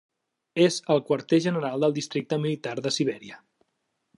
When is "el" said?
0.93-1.03